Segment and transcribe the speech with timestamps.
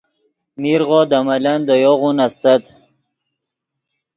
[0.61, 2.63] میرغو دے ملن دے یوغون استت